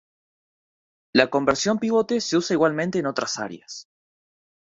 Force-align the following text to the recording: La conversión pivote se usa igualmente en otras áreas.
La 1.13 1.29
conversión 1.29 1.77
pivote 1.77 2.21
se 2.21 2.35
usa 2.35 2.55
igualmente 2.55 2.97
en 2.97 3.05
otras 3.05 3.37
áreas. 3.37 3.87